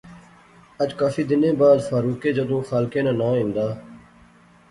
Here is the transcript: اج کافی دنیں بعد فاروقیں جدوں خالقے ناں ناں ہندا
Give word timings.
اج 0.81 0.91
کافی 1.01 1.23
دنیں 1.31 1.51
بعد 1.59 1.77
فاروقیں 1.89 2.31
جدوں 2.37 2.61
خالقے 2.69 3.01
ناں 3.05 3.15
ناں 3.19 3.33
ہندا 3.39 3.67